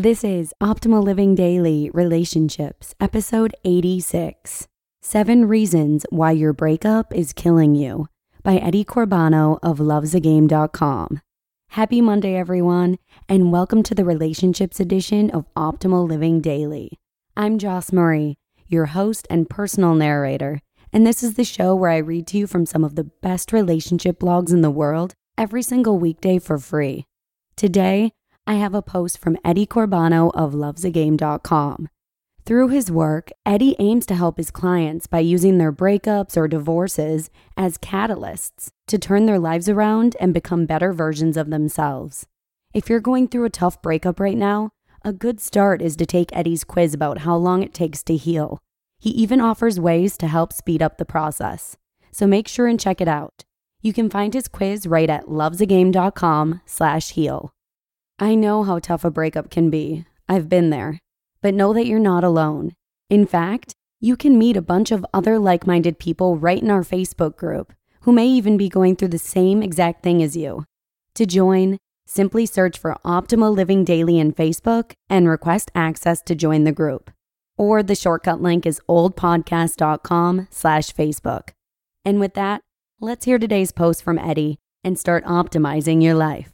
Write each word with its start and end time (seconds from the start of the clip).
This 0.00 0.24
is 0.24 0.54
Optimal 0.62 1.04
Living 1.04 1.34
Daily 1.34 1.90
Relationships, 1.92 2.94
episode 3.00 3.54
86 3.66 4.66
Seven 5.02 5.46
Reasons 5.46 6.06
Why 6.08 6.30
Your 6.30 6.54
Breakup 6.54 7.12
is 7.14 7.34
Killing 7.34 7.74
You 7.74 8.06
by 8.42 8.56
Eddie 8.56 8.86
Corbano 8.86 9.58
of 9.62 9.76
lovesagame.com. 9.76 11.20
Happy 11.72 12.00
Monday, 12.00 12.34
everyone, 12.34 12.96
and 13.28 13.52
welcome 13.52 13.82
to 13.82 13.94
the 13.94 14.06
Relationships 14.06 14.80
edition 14.80 15.30
of 15.32 15.52
Optimal 15.54 16.08
Living 16.08 16.40
Daily. 16.40 16.98
I'm 17.36 17.58
Joss 17.58 17.92
Murray, 17.92 18.38
your 18.68 18.86
host 18.86 19.26
and 19.28 19.50
personal 19.50 19.94
narrator, 19.94 20.62
and 20.94 21.06
this 21.06 21.22
is 21.22 21.34
the 21.34 21.44
show 21.44 21.74
where 21.74 21.90
I 21.90 21.98
read 21.98 22.26
to 22.28 22.38
you 22.38 22.46
from 22.46 22.64
some 22.64 22.84
of 22.84 22.94
the 22.94 23.10
best 23.20 23.52
relationship 23.52 24.18
blogs 24.18 24.50
in 24.50 24.62
the 24.62 24.70
world 24.70 25.12
every 25.36 25.60
single 25.60 25.98
weekday 25.98 26.38
for 26.38 26.56
free. 26.56 27.04
Today, 27.54 28.12
I 28.50 28.54
have 28.54 28.74
a 28.74 28.82
post 28.82 29.18
from 29.18 29.38
Eddie 29.44 29.64
Corbano 29.64 30.32
of 30.34 30.54
lovesagame.com. 30.54 31.88
Through 32.44 32.66
his 32.66 32.90
work, 32.90 33.30
Eddie 33.46 33.76
aims 33.78 34.06
to 34.06 34.16
help 34.16 34.38
his 34.38 34.50
clients 34.50 35.06
by 35.06 35.20
using 35.20 35.58
their 35.58 35.70
breakups 35.70 36.36
or 36.36 36.48
divorces 36.48 37.30
as 37.56 37.78
catalysts 37.78 38.72
to 38.88 38.98
turn 38.98 39.26
their 39.26 39.38
lives 39.38 39.68
around 39.68 40.16
and 40.18 40.34
become 40.34 40.66
better 40.66 40.92
versions 40.92 41.36
of 41.36 41.50
themselves. 41.50 42.26
If 42.74 42.90
you're 42.90 42.98
going 42.98 43.28
through 43.28 43.44
a 43.44 43.50
tough 43.50 43.80
breakup 43.82 44.18
right 44.18 44.36
now, 44.36 44.70
a 45.04 45.12
good 45.12 45.38
start 45.38 45.80
is 45.80 45.94
to 45.94 46.04
take 46.04 46.34
Eddie's 46.34 46.64
quiz 46.64 46.92
about 46.92 47.18
how 47.18 47.36
long 47.36 47.62
it 47.62 47.72
takes 47.72 48.02
to 48.02 48.16
heal. 48.16 48.58
He 48.98 49.10
even 49.10 49.40
offers 49.40 49.78
ways 49.78 50.18
to 50.18 50.26
help 50.26 50.52
speed 50.52 50.82
up 50.82 50.98
the 50.98 51.04
process. 51.04 51.76
So 52.10 52.26
make 52.26 52.48
sure 52.48 52.66
and 52.66 52.80
check 52.80 53.00
it 53.00 53.06
out. 53.06 53.44
You 53.80 53.92
can 53.92 54.10
find 54.10 54.34
his 54.34 54.48
quiz 54.48 54.88
right 54.88 55.08
at 55.08 55.26
lovesagame.com/heal. 55.26 57.52
I 58.22 58.34
know 58.34 58.64
how 58.64 58.78
tough 58.78 59.02
a 59.02 59.10
breakup 59.10 59.48
can 59.48 59.70
be. 59.70 60.04
I've 60.28 60.46
been 60.46 60.68
there. 60.68 60.98
But 61.40 61.54
know 61.54 61.72
that 61.72 61.86
you're 61.86 61.98
not 61.98 62.22
alone. 62.22 62.72
In 63.08 63.26
fact, 63.26 63.72
you 63.98 64.14
can 64.14 64.38
meet 64.38 64.58
a 64.58 64.62
bunch 64.62 64.90
of 64.90 65.06
other 65.14 65.38
like 65.38 65.66
minded 65.66 65.98
people 65.98 66.36
right 66.36 66.62
in 66.62 66.70
our 66.70 66.82
Facebook 66.82 67.38
group 67.38 67.72
who 68.02 68.12
may 68.12 68.26
even 68.26 68.58
be 68.58 68.68
going 68.68 68.94
through 68.94 69.08
the 69.08 69.18
same 69.18 69.62
exact 69.62 70.02
thing 70.02 70.22
as 70.22 70.36
you. 70.36 70.66
To 71.14 71.24
join, 71.24 71.78
simply 72.06 72.44
search 72.44 72.78
for 72.78 72.98
Optimal 73.06 73.56
Living 73.56 73.84
Daily 73.84 74.18
in 74.18 74.34
Facebook 74.34 74.92
and 75.08 75.26
request 75.26 75.70
access 75.74 76.20
to 76.22 76.34
join 76.34 76.64
the 76.64 76.72
group. 76.72 77.10
Or 77.56 77.82
the 77.82 77.94
shortcut 77.94 78.42
link 78.42 78.66
is 78.66 78.82
oldpodcast.com 78.86 80.48
slash 80.50 80.92
Facebook. 80.92 81.50
And 82.04 82.20
with 82.20 82.34
that, 82.34 82.60
let's 83.00 83.24
hear 83.24 83.38
today's 83.38 83.72
post 83.72 84.02
from 84.02 84.18
Eddie 84.18 84.58
and 84.84 84.98
start 84.98 85.24
optimizing 85.24 86.02
your 86.02 86.14
life. 86.14 86.52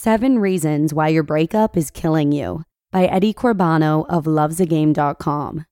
Seven 0.00 0.38
Reasons 0.38 0.94
Why 0.94 1.08
Your 1.08 1.24
Breakup 1.24 1.76
is 1.76 1.90
Killing 1.90 2.30
You 2.30 2.62
by 2.92 3.06
Eddie 3.06 3.34
Corbano 3.34 4.06
of 4.08 4.26
lovesagame.com. 4.26 5.64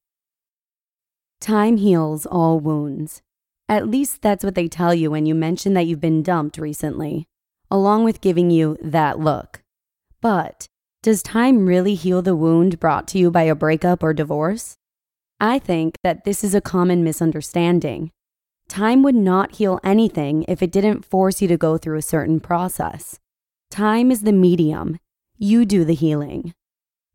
Time 1.41 1.77
heals 1.77 2.27
all 2.27 2.59
wounds. 2.59 3.23
At 3.69 3.87
least 3.87 4.23
that's 4.23 4.43
what 4.43 4.57
they 4.57 4.67
tell 4.67 4.93
you 4.93 5.13
when 5.13 5.27
you 5.27 5.35
mention 5.37 5.75
that 5.75 5.87
you've 5.87 6.01
been 6.01 6.25
dumped 6.25 6.59
recently, 6.59 7.29
along 7.71 8.03
with 8.03 8.21
giving 8.21 8.51
you 8.51 8.77
that 8.83 9.21
look. 9.21 9.63
But 10.21 10.67
does 11.05 11.23
time 11.23 11.65
really 11.65 11.95
heal 11.95 12.21
the 12.21 12.35
wound 12.35 12.81
brought 12.81 13.07
to 13.09 13.19
you 13.19 13.31
by 13.31 13.43
a 13.43 13.55
breakup 13.55 14.03
or 14.03 14.13
divorce? 14.13 14.75
I 15.39 15.61
think 15.61 15.95
that 16.03 16.25
this 16.25 16.43
is 16.43 16.53
a 16.53 16.61
common 16.61 17.05
misunderstanding. 17.05 18.11
Time 18.69 19.05
would 19.05 19.15
not 19.15 19.55
heal 19.55 19.79
anything 19.85 20.45
if 20.49 20.65
it 20.65 20.73
didn't 20.73 21.05
force 21.05 21.41
you 21.41 21.47
to 21.47 21.57
go 21.57 21.79
through 21.79 21.99
a 21.99 22.03
certain 22.03 22.41
process. 22.41 23.21
Time 23.71 24.11
is 24.11 24.23
the 24.23 24.33
medium. 24.33 24.99
You 25.39 25.65
do 25.65 25.85
the 25.85 25.95
healing. 25.95 26.55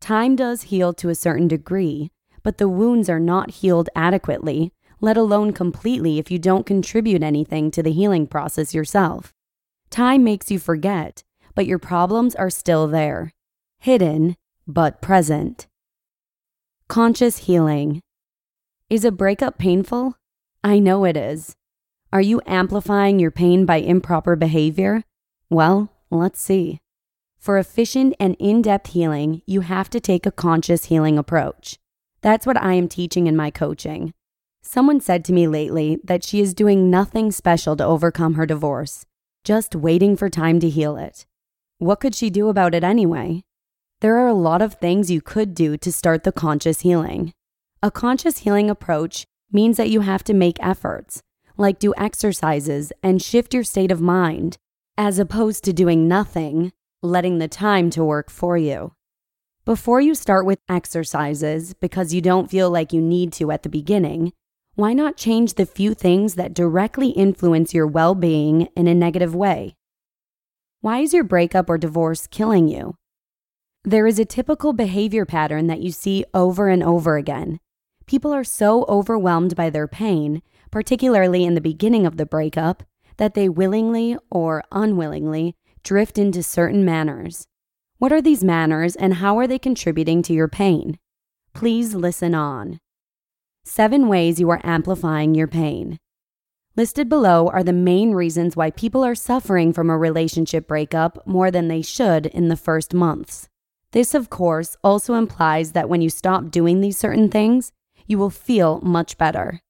Time 0.00 0.36
does 0.36 0.62
heal 0.62 0.92
to 0.94 1.08
a 1.08 1.14
certain 1.14 1.48
degree, 1.48 2.10
but 2.42 2.58
the 2.58 2.68
wounds 2.68 3.08
are 3.08 3.20
not 3.20 3.50
healed 3.50 3.88
adequately, 3.94 4.72
let 5.00 5.16
alone 5.16 5.52
completely 5.52 6.18
if 6.18 6.30
you 6.30 6.38
don't 6.38 6.66
contribute 6.66 7.22
anything 7.22 7.70
to 7.70 7.82
the 7.82 7.92
healing 7.92 8.26
process 8.26 8.74
yourself. 8.74 9.32
Time 9.90 10.24
makes 10.24 10.50
you 10.50 10.58
forget, 10.58 11.22
but 11.54 11.66
your 11.66 11.78
problems 11.78 12.34
are 12.34 12.50
still 12.50 12.86
there, 12.86 13.32
hidden, 13.78 14.36
but 14.66 15.02
present. 15.02 15.66
Conscious 16.88 17.38
healing. 17.38 18.00
Is 18.88 19.04
a 19.04 19.12
breakup 19.12 19.58
painful? 19.58 20.16
I 20.64 20.78
know 20.78 21.04
it 21.04 21.16
is. 21.16 21.56
Are 22.12 22.20
you 22.20 22.40
amplifying 22.46 23.18
your 23.18 23.30
pain 23.30 23.64
by 23.64 23.76
improper 23.76 24.36
behavior? 24.36 25.04
Well, 25.48 25.91
Let's 26.12 26.42
see. 26.42 26.78
For 27.38 27.56
efficient 27.56 28.14
and 28.20 28.36
in 28.38 28.60
depth 28.60 28.90
healing, 28.90 29.40
you 29.46 29.62
have 29.62 29.88
to 29.88 29.98
take 29.98 30.26
a 30.26 30.30
conscious 30.30 30.84
healing 30.84 31.16
approach. 31.16 31.78
That's 32.20 32.44
what 32.44 32.62
I 32.62 32.74
am 32.74 32.86
teaching 32.86 33.26
in 33.26 33.34
my 33.34 33.50
coaching. 33.50 34.12
Someone 34.60 35.00
said 35.00 35.24
to 35.24 35.32
me 35.32 35.48
lately 35.48 35.98
that 36.04 36.22
she 36.22 36.42
is 36.42 36.52
doing 36.52 36.90
nothing 36.90 37.32
special 37.32 37.76
to 37.76 37.84
overcome 37.86 38.34
her 38.34 38.44
divorce, 38.44 39.06
just 39.42 39.74
waiting 39.74 40.14
for 40.14 40.28
time 40.28 40.60
to 40.60 40.68
heal 40.68 40.98
it. 40.98 41.24
What 41.78 41.98
could 42.00 42.14
she 42.14 42.28
do 42.28 42.50
about 42.50 42.74
it 42.74 42.84
anyway? 42.84 43.42
There 44.02 44.18
are 44.18 44.28
a 44.28 44.34
lot 44.34 44.60
of 44.60 44.74
things 44.74 45.10
you 45.10 45.22
could 45.22 45.54
do 45.54 45.78
to 45.78 45.90
start 45.90 46.24
the 46.24 46.30
conscious 46.30 46.82
healing. 46.82 47.32
A 47.82 47.90
conscious 47.90 48.38
healing 48.38 48.68
approach 48.68 49.24
means 49.50 49.78
that 49.78 49.88
you 49.88 50.02
have 50.02 50.22
to 50.24 50.34
make 50.34 50.62
efforts, 50.62 51.22
like 51.56 51.78
do 51.78 51.94
exercises 51.96 52.92
and 53.02 53.22
shift 53.22 53.54
your 53.54 53.64
state 53.64 53.90
of 53.90 54.02
mind 54.02 54.58
as 54.96 55.18
opposed 55.18 55.64
to 55.64 55.72
doing 55.72 56.06
nothing, 56.06 56.72
letting 57.02 57.38
the 57.38 57.48
time 57.48 57.90
to 57.90 58.04
work 58.04 58.30
for 58.30 58.56
you. 58.56 58.92
Before 59.64 60.00
you 60.00 60.14
start 60.14 60.44
with 60.44 60.58
exercises 60.68 61.74
because 61.74 62.12
you 62.12 62.20
don't 62.20 62.50
feel 62.50 62.70
like 62.70 62.92
you 62.92 63.00
need 63.00 63.32
to 63.34 63.50
at 63.50 63.62
the 63.62 63.68
beginning, 63.68 64.32
why 64.74 64.92
not 64.92 65.16
change 65.16 65.54
the 65.54 65.66
few 65.66 65.94
things 65.94 66.34
that 66.34 66.54
directly 66.54 67.10
influence 67.10 67.72
your 67.72 67.86
well 67.86 68.14
being 68.14 68.68
in 68.76 68.88
a 68.88 68.94
negative 68.94 69.34
way? 69.34 69.76
Why 70.80 70.98
is 70.98 71.12
your 71.12 71.24
breakup 71.24 71.70
or 71.70 71.78
divorce 71.78 72.26
killing 72.26 72.68
you? 72.68 72.96
There 73.84 74.06
is 74.06 74.18
a 74.18 74.24
typical 74.24 74.72
behavior 74.72 75.24
pattern 75.24 75.66
that 75.68 75.80
you 75.80 75.92
see 75.92 76.24
over 76.34 76.68
and 76.68 76.82
over 76.82 77.16
again. 77.16 77.60
People 78.06 78.32
are 78.32 78.44
so 78.44 78.84
overwhelmed 78.88 79.54
by 79.54 79.70
their 79.70 79.86
pain, 79.86 80.42
particularly 80.70 81.44
in 81.44 81.54
the 81.54 81.60
beginning 81.60 82.06
of 82.06 82.16
the 82.16 82.26
breakup, 82.26 82.82
that 83.22 83.34
they 83.34 83.48
willingly 83.48 84.16
or 84.32 84.64
unwillingly 84.72 85.54
drift 85.84 86.18
into 86.18 86.42
certain 86.42 86.84
manners. 86.84 87.46
What 87.98 88.12
are 88.12 88.20
these 88.20 88.42
manners 88.42 88.96
and 88.96 89.14
how 89.14 89.38
are 89.38 89.46
they 89.46 89.60
contributing 89.60 90.22
to 90.22 90.32
your 90.32 90.48
pain? 90.48 90.98
Please 91.54 91.94
listen 91.94 92.34
on. 92.34 92.80
Seven 93.62 94.08
ways 94.08 94.40
you 94.40 94.50
are 94.50 94.60
amplifying 94.64 95.36
your 95.36 95.46
pain. 95.46 96.00
Listed 96.74 97.08
below 97.08 97.46
are 97.46 97.62
the 97.62 97.72
main 97.72 98.10
reasons 98.10 98.56
why 98.56 98.72
people 98.72 99.04
are 99.04 99.14
suffering 99.14 99.72
from 99.72 99.88
a 99.88 99.96
relationship 99.96 100.66
breakup 100.66 101.24
more 101.24 101.52
than 101.52 101.68
they 101.68 101.80
should 101.80 102.26
in 102.26 102.48
the 102.48 102.56
first 102.56 102.92
months. 102.92 103.48
This, 103.92 104.14
of 104.14 104.30
course, 104.30 104.76
also 104.82 105.14
implies 105.14 105.70
that 105.74 105.88
when 105.88 106.00
you 106.00 106.10
stop 106.10 106.50
doing 106.50 106.80
these 106.80 106.98
certain 106.98 107.28
things, 107.28 107.70
you 108.04 108.18
will 108.18 108.30
feel 108.30 108.80
much 108.80 109.16
better. 109.16 109.60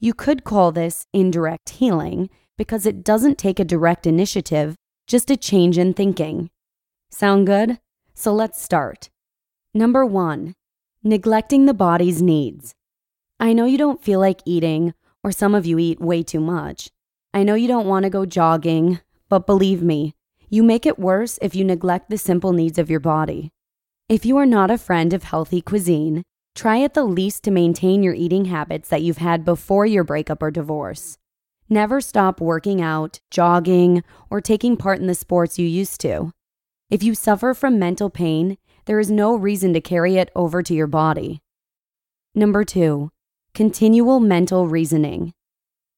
You 0.00 0.12
could 0.12 0.42
call 0.42 0.72
this 0.72 1.06
indirect 1.12 1.68
healing 1.68 2.30
because 2.56 2.86
it 2.86 3.04
doesn't 3.04 3.38
take 3.38 3.60
a 3.60 3.64
direct 3.64 4.06
initiative, 4.06 4.76
just 5.06 5.30
a 5.30 5.36
change 5.36 5.78
in 5.78 5.94
thinking. 5.94 6.50
Sound 7.10 7.46
good? 7.46 7.78
So 8.14 8.32
let's 8.32 8.62
start. 8.62 9.10
Number 9.74 10.04
one, 10.04 10.54
neglecting 11.02 11.66
the 11.66 11.74
body's 11.74 12.22
needs. 12.22 12.74
I 13.38 13.52
know 13.52 13.66
you 13.66 13.78
don't 13.78 14.02
feel 14.02 14.20
like 14.20 14.40
eating, 14.44 14.94
or 15.22 15.30
some 15.30 15.54
of 15.54 15.66
you 15.66 15.78
eat 15.78 16.00
way 16.00 16.22
too 16.22 16.40
much. 16.40 16.90
I 17.34 17.42
know 17.42 17.54
you 17.54 17.68
don't 17.68 17.86
want 17.86 18.04
to 18.04 18.10
go 18.10 18.24
jogging, 18.24 19.00
but 19.28 19.46
believe 19.46 19.82
me, 19.82 20.14
you 20.48 20.62
make 20.62 20.86
it 20.86 20.98
worse 20.98 21.38
if 21.42 21.54
you 21.54 21.64
neglect 21.64 22.08
the 22.08 22.16
simple 22.16 22.52
needs 22.52 22.78
of 22.78 22.88
your 22.88 23.00
body. 23.00 23.50
If 24.08 24.24
you 24.24 24.36
are 24.38 24.46
not 24.46 24.70
a 24.70 24.78
friend 24.78 25.12
of 25.12 25.24
healthy 25.24 25.60
cuisine, 25.60 26.22
try 26.54 26.82
at 26.82 26.94
the 26.94 27.04
least 27.04 27.44
to 27.44 27.50
maintain 27.50 28.02
your 28.02 28.14
eating 28.14 28.46
habits 28.46 28.88
that 28.88 29.02
you've 29.02 29.18
had 29.18 29.44
before 29.44 29.84
your 29.84 30.04
breakup 30.04 30.42
or 30.42 30.50
divorce. 30.50 31.18
Never 31.68 32.00
stop 32.00 32.40
working 32.40 32.80
out, 32.80 33.20
jogging, 33.30 34.04
or 34.30 34.40
taking 34.40 34.76
part 34.76 35.00
in 35.00 35.08
the 35.08 35.14
sports 35.14 35.58
you 35.58 35.66
used 35.66 36.00
to. 36.02 36.30
If 36.90 37.02
you 37.02 37.14
suffer 37.14 37.54
from 37.54 37.78
mental 37.78 38.08
pain, 38.08 38.56
there 38.84 39.00
is 39.00 39.10
no 39.10 39.34
reason 39.34 39.72
to 39.74 39.80
carry 39.80 40.14
it 40.16 40.30
over 40.36 40.62
to 40.62 40.74
your 40.74 40.86
body. 40.86 41.42
Number 42.36 42.62
two, 42.62 43.10
continual 43.52 44.20
mental 44.20 44.68
reasoning. 44.68 45.32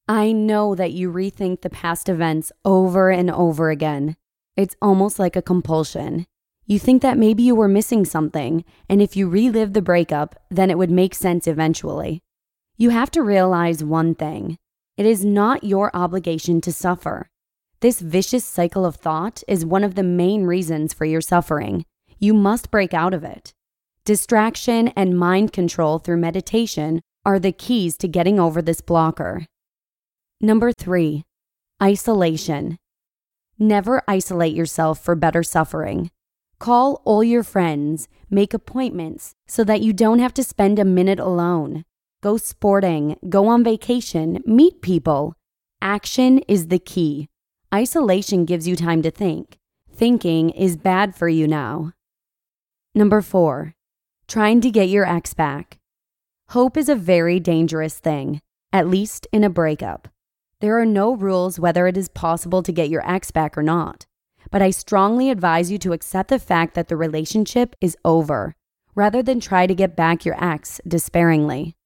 I 0.08 0.32
know 0.32 0.74
that 0.74 0.92
you 0.92 1.12
rethink 1.12 1.60
the 1.60 1.68
past 1.68 2.08
events 2.08 2.50
over 2.64 3.10
and 3.10 3.30
over 3.30 3.68
again. 3.68 4.16
It's 4.56 4.76
almost 4.80 5.18
like 5.18 5.36
a 5.36 5.42
compulsion. 5.42 6.24
You 6.64 6.78
think 6.78 7.02
that 7.02 7.18
maybe 7.18 7.42
you 7.42 7.54
were 7.54 7.68
missing 7.68 8.06
something, 8.06 8.64
and 8.88 9.02
if 9.02 9.16
you 9.16 9.28
relive 9.28 9.74
the 9.74 9.82
breakup, 9.82 10.34
then 10.50 10.70
it 10.70 10.78
would 10.78 10.90
make 10.90 11.14
sense 11.14 11.46
eventually. 11.46 12.22
You 12.78 12.88
have 12.88 13.10
to 13.10 13.22
realize 13.22 13.84
one 13.84 14.14
thing 14.14 14.56
it 14.98 15.06
is 15.06 15.24
not 15.24 15.62
your 15.62 15.94
obligation 15.94 16.60
to 16.60 16.72
suffer. 16.72 17.30
This 17.80 18.00
vicious 18.00 18.44
cycle 18.44 18.84
of 18.84 18.96
thought 18.96 19.44
is 19.46 19.64
one 19.64 19.84
of 19.84 19.94
the 19.94 20.02
main 20.02 20.42
reasons 20.42 20.92
for 20.92 21.04
your 21.04 21.20
suffering. 21.20 21.84
You 22.18 22.34
must 22.34 22.72
break 22.72 22.92
out 22.92 23.14
of 23.14 23.22
it. 23.22 23.52
Distraction 24.04 24.88
and 24.88 25.16
mind 25.16 25.52
control 25.52 26.00
through 26.00 26.16
meditation 26.16 27.00
are 27.24 27.38
the 27.38 27.52
keys 27.52 27.96
to 27.98 28.08
getting 28.08 28.40
over 28.40 28.60
this 28.60 28.80
blocker. 28.80 29.46
Number 30.40 30.72
three, 30.72 31.22
isolation. 31.80 32.76
Never 33.56 34.02
isolate 34.08 34.54
yourself 34.54 34.98
for 34.98 35.14
better 35.14 35.44
suffering. 35.44 36.10
Call 36.58 37.02
all 37.04 37.22
your 37.22 37.44
friends, 37.44 38.08
make 38.28 38.52
appointments 38.52 39.34
so 39.46 39.62
that 39.62 39.80
you 39.80 39.92
don't 39.92 40.18
have 40.18 40.34
to 40.34 40.42
spend 40.42 40.80
a 40.80 40.84
minute 40.84 41.20
alone. 41.20 41.84
Go 42.20 42.36
sporting, 42.36 43.16
go 43.28 43.46
on 43.46 43.62
vacation, 43.62 44.42
meet 44.44 44.82
people. 44.82 45.34
Action 45.80 46.38
is 46.48 46.66
the 46.66 46.80
key. 46.80 47.28
Isolation 47.72 48.44
gives 48.44 48.66
you 48.66 48.74
time 48.74 49.02
to 49.02 49.10
think. 49.12 49.56
Thinking 49.94 50.50
is 50.50 50.76
bad 50.76 51.14
for 51.14 51.28
you 51.28 51.46
now. 51.46 51.92
Number 52.92 53.22
four, 53.22 53.74
trying 54.26 54.60
to 54.62 54.70
get 54.70 54.88
your 54.88 55.06
ex 55.06 55.32
back. 55.32 55.78
Hope 56.48 56.76
is 56.76 56.88
a 56.88 56.96
very 56.96 57.38
dangerous 57.38 58.00
thing, 58.00 58.40
at 58.72 58.88
least 58.88 59.28
in 59.30 59.44
a 59.44 59.50
breakup. 59.50 60.08
There 60.60 60.76
are 60.80 60.86
no 60.86 61.14
rules 61.14 61.60
whether 61.60 61.86
it 61.86 61.96
is 61.96 62.08
possible 62.08 62.64
to 62.64 62.72
get 62.72 62.88
your 62.88 63.08
ex 63.08 63.30
back 63.30 63.56
or 63.56 63.62
not, 63.62 64.06
but 64.50 64.60
I 64.60 64.70
strongly 64.70 65.30
advise 65.30 65.70
you 65.70 65.78
to 65.78 65.92
accept 65.92 66.30
the 66.30 66.40
fact 66.40 66.74
that 66.74 66.88
the 66.88 66.96
relationship 66.96 67.76
is 67.80 67.96
over, 68.04 68.56
rather 68.96 69.22
than 69.22 69.38
try 69.38 69.68
to 69.68 69.74
get 69.74 69.94
back 69.94 70.24
your 70.24 70.42
ex 70.42 70.80
despairingly. 70.84 71.76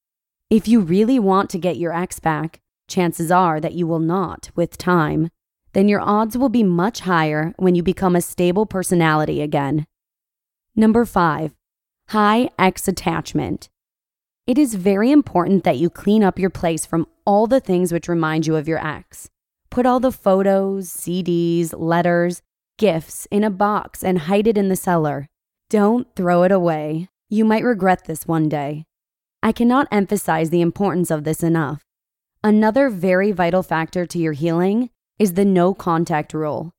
If 0.52 0.68
you 0.68 0.80
really 0.80 1.18
want 1.18 1.48
to 1.48 1.58
get 1.58 1.78
your 1.78 1.94
ex 1.94 2.20
back, 2.20 2.60
chances 2.86 3.30
are 3.30 3.58
that 3.58 3.72
you 3.72 3.86
will 3.86 3.98
not 3.98 4.50
with 4.54 4.76
time. 4.76 5.30
Then 5.72 5.88
your 5.88 6.02
odds 6.02 6.36
will 6.36 6.50
be 6.50 6.62
much 6.62 7.00
higher 7.00 7.54
when 7.56 7.74
you 7.74 7.82
become 7.82 8.14
a 8.14 8.20
stable 8.20 8.66
personality 8.66 9.40
again. 9.40 9.86
Number 10.76 11.06
five, 11.06 11.54
high 12.08 12.50
ex 12.58 12.86
attachment. 12.86 13.70
It 14.46 14.58
is 14.58 14.74
very 14.74 15.10
important 15.10 15.64
that 15.64 15.78
you 15.78 15.88
clean 15.88 16.22
up 16.22 16.38
your 16.38 16.50
place 16.50 16.84
from 16.84 17.06
all 17.24 17.46
the 17.46 17.58
things 17.58 17.90
which 17.90 18.06
remind 18.06 18.46
you 18.46 18.54
of 18.56 18.68
your 18.68 18.86
ex. 18.86 19.30
Put 19.70 19.86
all 19.86 20.00
the 20.00 20.12
photos, 20.12 20.90
CDs, 20.90 21.72
letters, 21.74 22.42
gifts 22.76 23.26
in 23.30 23.42
a 23.42 23.48
box 23.48 24.04
and 24.04 24.18
hide 24.18 24.46
it 24.46 24.58
in 24.58 24.68
the 24.68 24.76
cellar. 24.76 25.28
Don't 25.70 26.14
throw 26.14 26.42
it 26.42 26.52
away. 26.52 27.08
You 27.30 27.46
might 27.46 27.64
regret 27.64 28.04
this 28.04 28.26
one 28.26 28.50
day. 28.50 28.84
I 29.44 29.50
cannot 29.50 29.88
emphasize 29.90 30.50
the 30.50 30.60
importance 30.60 31.10
of 31.10 31.24
this 31.24 31.42
enough. 31.42 31.82
Another 32.44 32.88
very 32.88 33.32
vital 33.32 33.62
factor 33.62 34.06
to 34.06 34.18
your 34.18 34.34
healing 34.34 34.90
is 35.18 35.34
the 35.34 35.44
no 35.44 35.74
contact 35.74 36.32
rule. 36.32 36.70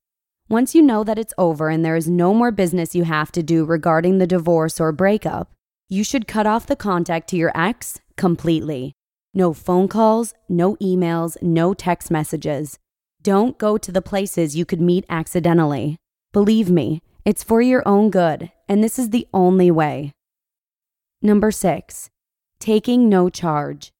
Once 0.49 0.73
you 0.73 0.81
know 0.81 1.03
that 1.03 1.17
it's 1.17 1.33
over 1.37 1.69
and 1.69 1.83
there 1.83 1.95
is 1.95 2.07
no 2.07 2.33
more 2.33 2.51
business 2.51 2.95
you 2.95 3.03
have 3.03 3.31
to 3.33 3.43
do 3.43 3.65
regarding 3.65 4.17
the 4.17 4.27
divorce 4.27 4.79
or 4.79 4.91
breakup, 4.91 5.51
you 5.89 6.03
should 6.03 6.27
cut 6.27 6.47
off 6.47 6.65
the 6.65 6.75
contact 6.75 7.29
to 7.29 7.37
your 7.37 7.51
ex 7.53 7.99
completely. 8.15 8.93
No 9.33 9.53
phone 9.53 9.87
calls, 9.87 10.33
no 10.47 10.75
emails, 10.77 11.41
no 11.41 11.73
text 11.73 12.11
messages. 12.11 12.79
Don't 13.21 13.57
go 13.57 13.77
to 13.77 13.91
the 13.91 14.01
places 14.01 14.55
you 14.55 14.65
could 14.65 14.81
meet 14.81 15.05
accidentally. 15.09 15.97
Believe 16.31 16.69
me, 16.69 17.01
it's 17.25 17.43
for 17.43 17.61
your 17.61 17.85
own 17.87 18.09
good, 18.09 18.51
and 18.69 18.83
this 18.83 18.99
is 18.99 19.09
the 19.09 19.27
only 19.33 19.71
way. 19.71 20.13
Number 21.21 21.51
six, 21.51 22.09
taking 22.63 23.09
no 23.09 23.29
charge. 23.29 23.91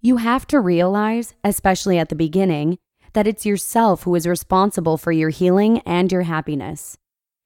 You 0.00 0.16
have 0.16 0.46
to 0.46 0.60
realize, 0.60 1.34
especially 1.44 1.98
at 1.98 2.08
the 2.08 2.14
beginning, 2.14 2.78
that 3.12 3.26
it's 3.26 3.44
yourself 3.44 4.04
who 4.04 4.14
is 4.14 4.26
responsible 4.26 4.96
for 4.96 5.12
your 5.12 5.28
healing 5.28 5.80
and 5.80 6.10
your 6.10 6.22
happiness. 6.22 6.96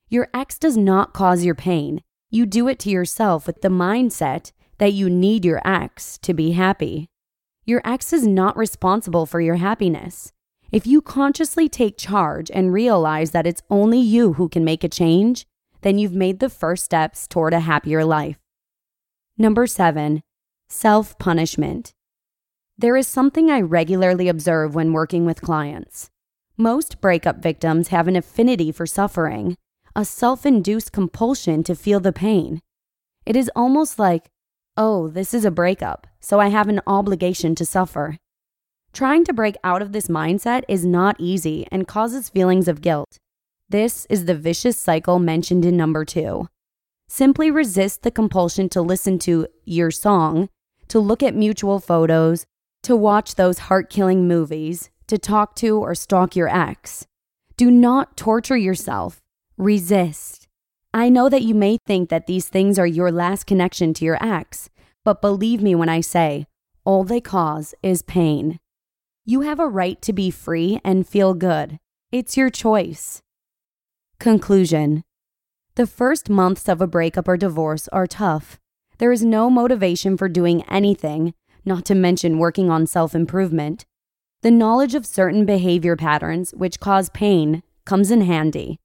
Your 0.08 0.28
ex 0.32 0.56
does 0.56 0.76
not 0.76 1.12
cause 1.12 1.44
your 1.44 1.56
pain. 1.56 2.00
You 2.30 2.46
do 2.46 2.68
it 2.68 2.78
to 2.80 2.90
yourself 2.90 3.48
with 3.48 3.60
the 3.60 3.68
mindset 3.68 4.52
that 4.78 4.92
you 4.92 5.10
need 5.10 5.44
your 5.44 5.60
ex 5.66 6.16
to 6.18 6.32
be 6.32 6.52
happy. 6.52 7.08
Your 7.64 7.82
ex 7.84 8.12
is 8.12 8.24
not 8.24 8.56
responsible 8.56 9.26
for 9.26 9.40
your 9.40 9.56
happiness. 9.56 10.32
If 10.70 10.86
you 10.86 11.02
consciously 11.02 11.68
take 11.68 11.98
charge 11.98 12.52
and 12.52 12.72
realize 12.72 13.32
that 13.32 13.48
it's 13.48 13.62
only 13.68 13.98
you 13.98 14.34
who 14.34 14.48
can 14.48 14.64
make 14.64 14.84
a 14.84 14.88
change, 14.88 15.44
then 15.80 15.98
you've 15.98 16.14
made 16.14 16.38
the 16.38 16.48
first 16.48 16.84
steps 16.84 17.26
toward 17.26 17.52
a 17.52 17.60
happier 17.60 18.04
life. 18.04 18.38
Number 19.36 19.66
seven, 19.66 20.22
Self 20.68 21.16
punishment. 21.18 21.92
There 22.76 22.96
is 22.96 23.06
something 23.06 23.52
I 23.52 23.60
regularly 23.60 24.28
observe 24.28 24.74
when 24.74 24.92
working 24.92 25.24
with 25.24 25.40
clients. 25.40 26.10
Most 26.56 27.00
breakup 27.00 27.40
victims 27.40 27.88
have 27.88 28.08
an 28.08 28.16
affinity 28.16 28.72
for 28.72 28.84
suffering, 28.84 29.56
a 29.94 30.04
self 30.04 30.44
induced 30.44 30.90
compulsion 30.90 31.62
to 31.62 31.76
feel 31.76 32.00
the 32.00 32.12
pain. 32.12 32.62
It 33.24 33.36
is 33.36 33.50
almost 33.54 34.00
like, 34.00 34.32
oh, 34.76 35.06
this 35.08 35.32
is 35.32 35.44
a 35.44 35.52
breakup, 35.52 36.08
so 36.18 36.40
I 36.40 36.48
have 36.48 36.68
an 36.68 36.80
obligation 36.84 37.54
to 37.54 37.64
suffer. 37.64 38.18
Trying 38.92 39.24
to 39.26 39.32
break 39.32 39.54
out 39.62 39.82
of 39.82 39.92
this 39.92 40.08
mindset 40.08 40.64
is 40.68 40.84
not 40.84 41.14
easy 41.20 41.68
and 41.70 41.86
causes 41.86 42.28
feelings 42.28 42.66
of 42.66 42.82
guilt. 42.82 43.18
This 43.68 44.04
is 44.10 44.24
the 44.24 44.34
vicious 44.34 44.76
cycle 44.76 45.20
mentioned 45.20 45.64
in 45.64 45.76
number 45.76 46.04
two. 46.04 46.48
Simply 47.08 47.52
resist 47.52 48.02
the 48.02 48.10
compulsion 48.10 48.68
to 48.70 48.82
listen 48.82 49.20
to 49.20 49.46
your 49.64 49.92
song 49.92 50.48
to 50.88 50.98
look 50.98 51.22
at 51.22 51.34
mutual 51.34 51.78
photos, 51.78 52.46
to 52.82 52.96
watch 52.96 53.34
those 53.34 53.58
heart 53.58 53.90
killing 53.90 54.28
movies, 54.28 54.90
to 55.06 55.18
talk 55.18 55.54
to 55.56 55.78
or 55.78 55.94
stalk 55.94 56.36
your 56.36 56.48
ex. 56.48 57.06
Do 57.56 57.70
not 57.70 58.16
torture 58.16 58.56
yourself. 58.56 59.22
Resist. 59.56 60.46
I 60.92 61.08
know 61.08 61.28
that 61.28 61.42
you 61.42 61.54
may 61.54 61.78
think 61.86 62.08
that 62.10 62.26
these 62.26 62.48
things 62.48 62.78
are 62.78 62.86
your 62.86 63.10
last 63.10 63.44
connection 63.46 63.94
to 63.94 64.04
your 64.04 64.22
ex, 64.22 64.68
but 65.04 65.20
believe 65.20 65.62
me 65.62 65.74
when 65.74 65.88
I 65.88 66.00
say, 66.00 66.46
all 66.84 67.04
they 67.04 67.20
cause 67.20 67.74
is 67.82 68.02
pain. 68.02 68.58
You 69.24 69.40
have 69.40 69.58
a 69.58 69.68
right 69.68 70.00
to 70.02 70.12
be 70.12 70.30
free 70.30 70.80
and 70.84 71.06
feel 71.06 71.34
good. 71.34 71.78
It's 72.12 72.36
your 72.36 72.48
choice. 72.48 73.22
Conclusion 74.20 75.02
The 75.74 75.86
first 75.86 76.30
months 76.30 76.68
of 76.68 76.80
a 76.80 76.86
breakup 76.86 77.26
or 77.26 77.36
divorce 77.36 77.88
are 77.88 78.06
tough. 78.06 78.58
There 78.98 79.12
is 79.12 79.24
no 79.24 79.50
motivation 79.50 80.16
for 80.16 80.28
doing 80.28 80.62
anything, 80.64 81.34
not 81.64 81.84
to 81.86 81.94
mention 81.94 82.38
working 82.38 82.70
on 82.70 82.86
self 82.86 83.14
improvement. 83.14 83.84
The 84.42 84.50
knowledge 84.50 84.94
of 84.94 85.04
certain 85.04 85.44
behavior 85.44 85.96
patterns 85.96 86.52
which 86.52 86.80
cause 86.80 87.10
pain 87.10 87.62
comes 87.84 88.10
in 88.10 88.22
handy. 88.22 88.78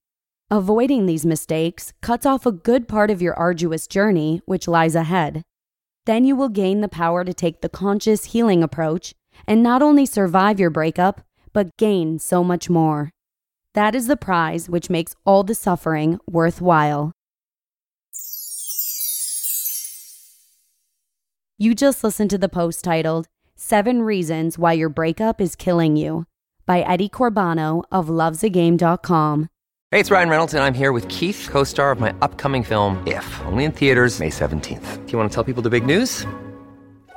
Avoiding 0.49 1.05
these 1.05 1.25
mistakes 1.25 1.93
cuts 2.01 2.25
off 2.25 2.45
a 2.45 2.51
good 2.51 2.87
part 2.87 3.09
of 3.09 3.21
your 3.21 3.35
arduous 3.35 3.87
journey 3.87 4.41
which 4.45 4.67
lies 4.67 4.95
ahead. 4.95 5.43
Then 6.05 6.25
you 6.25 6.35
will 6.35 6.49
gain 6.49 6.81
the 6.81 6.89
power 6.89 7.23
to 7.23 7.33
take 7.33 7.61
the 7.61 7.69
conscious 7.69 8.25
healing 8.25 8.63
approach 8.63 9.13
and 9.47 9.63
not 9.63 9.81
only 9.81 10.05
survive 10.05 10.59
your 10.59 10.69
breakup, 10.69 11.21
but 11.53 11.77
gain 11.77 12.19
so 12.19 12.43
much 12.43 12.69
more. 12.69 13.11
That 13.73 13.95
is 13.95 14.07
the 14.07 14.17
prize 14.17 14.67
which 14.67 14.89
makes 14.89 15.15
all 15.25 15.43
the 15.43 15.55
suffering 15.55 16.19
worthwhile. 16.29 17.13
You 21.61 21.75
just 21.75 22.03
listened 22.03 22.31
to 22.31 22.39
the 22.39 22.49
post 22.49 22.83
titled, 22.83 23.27
Seven 23.55 24.01
Reasons 24.01 24.57
Why 24.57 24.73
Your 24.73 24.89
Breakup 24.89 25.39
is 25.39 25.55
Killing 25.55 25.95
You 25.95 26.25
by 26.65 26.81
Eddie 26.81 27.07
Corbano 27.07 27.83
of 27.91 28.07
lovesagame.com. 28.07 29.47
Hey, 29.91 29.99
it's 29.99 30.09
Ryan 30.09 30.29
Reynolds, 30.29 30.55
and 30.55 30.63
I'm 30.63 30.73
here 30.73 30.91
with 30.91 31.07
Keith, 31.07 31.47
co 31.51 31.63
star 31.63 31.91
of 31.91 31.99
my 31.99 32.15
upcoming 32.23 32.63
film, 32.63 32.99
If, 33.05 33.45
only 33.45 33.65
in 33.65 33.73
theaters, 33.73 34.19
May 34.19 34.31
17th. 34.31 35.05
Do 35.05 35.11
you 35.11 35.19
want 35.19 35.29
to 35.29 35.35
tell 35.35 35.43
people 35.43 35.61
the 35.61 35.69
big 35.69 35.85
news? 35.85 36.25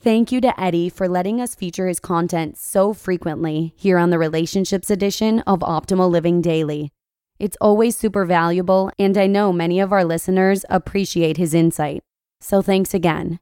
Thank 0.00 0.30
you 0.30 0.40
to 0.42 0.60
Eddie 0.60 0.88
for 0.88 1.08
letting 1.08 1.40
us 1.40 1.54
feature 1.54 1.88
his 1.88 2.00
content 2.00 2.58
so 2.58 2.92
frequently 2.92 3.72
here 3.76 3.98
on 3.98 4.10
the 4.10 4.18
Relationships 4.18 4.90
edition 4.90 5.40
of 5.40 5.60
Optimal 5.60 6.10
Living 6.10 6.40
Daily. 6.40 6.92
It's 7.38 7.56
always 7.60 7.96
super 7.96 8.24
valuable, 8.24 8.90
and 8.98 9.18
I 9.18 9.26
know 9.26 9.52
many 9.52 9.80
of 9.80 9.92
our 9.92 10.04
listeners 10.04 10.64
appreciate 10.70 11.38
his 11.38 11.54
insight. 11.54 12.02
So 12.40 12.62
thanks 12.62 12.94
again. 12.94 13.40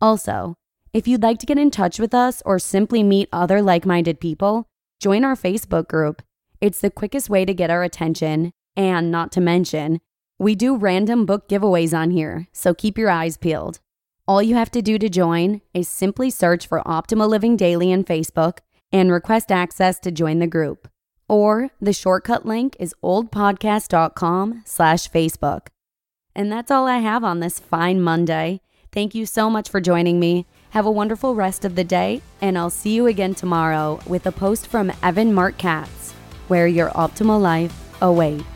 Also, 0.00 0.54
if 0.92 1.08
you'd 1.08 1.22
like 1.22 1.38
to 1.40 1.46
get 1.46 1.58
in 1.58 1.70
touch 1.70 1.98
with 1.98 2.14
us 2.14 2.42
or 2.46 2.58
simply 2.58 3.02
meet 3.02 3.28
other 3.32 3.60
like 3.60 3.84
minded 3.84 4.20
people, 4.20 4.68
join 5.00 5.24
our 5.24 5.34
Facebook 5.34 5.88
group. 5.88 6.22
It's 6.60 6.80
the 6.80 6.90
quickest 6.90 7.28
way 7.28 7.44
to 7.44 7.54
get 7.54 7.70
our 7.70 7.82
attention, 7.82 8.52
and 8.76 9.10
not 9.10 9.32
to 9.32 9.40
mention, 9.40 10.00
we 10.38 10.54
do 10.54 10.76
random 10.76 11.26
book 11.26 11.48
giveaways 11.48 11.96
on 11.96 12.10
here, 12.10 12.46
so 12.52 12.74
keep 12.74 12.96
your 12.96 13.10
eyes 13.10 13.36
peeled. 13.36 13.80
All 14.28 14.42
you 14.42 14.56
have 14.56 14.70
to 14.72 14.82
do 14.82 14.98
to 14.98 15.08
join 15.08 15.60
is 15.72 15.88
simply 15.88 16.30
search 16.30 16.66
for 16.66 16.82
Optimal 16.82 17.28
Living 17.28 17.56
Daily 17.56 17.92
in 17.92 18.04
Facebook 18.04 18.58
and 18.90 19.12
request 19.12 19.52
access 19.52 19.98
to 20.00 20.10
join 20.10 20.38
the 20.40 20.46
group 20.46 20.88
or 21.28 21.70
the 21.80 21.92
shortcut 21.92 22.46
link 22.46 22.76
is 22.78 22.94
oldpodcast.com 23.02 24.62
slash 24.64 25.10
Facebook. 25.10 25.68
And 26.34 26.52
that's 26.52 26.70
all 26.70 26.86
I 26.86 26.98
have 26.98 27.24
on 27.24 27.40
this 27.40 27.58
fine 27.58 28.00
Monday. 28.00 28.60
Thank 28.92 29.14
you 29.14 29.26
so 29.26 29.50
much 29.50 29.68
for 29.68 29.80
joining 29.80 30.20
me. 30.20 30.46
Have 30.70 30.86
a 30.86 30.90
wonderful 30.90 31.34
rest 31.34 31.64
of 31.64 31.74
the 31.74 31.84
day, 31.84 32.20
and 32.40 32.58
I'll 32.58 32.70
see 32.70 32.94
you 32.94 33.06
again 33.06 33.34
tomorrow 33.34 34.00
with 34.06 34.26
a 34.26 34.32
post 34.32 34.66
from 34.66 34.92
Evan 35.02 35.32
Marc 35.32 35.56
Katz, 35.58 36.12
where 36.48 36.66
your 36.66 36.90
optimal 36.90 37.40
life 37.40 37.74
awaits. 38.02 38.55